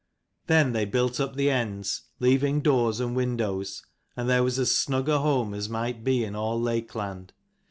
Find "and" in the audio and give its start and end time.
2.99-3.15, 4.17-4.27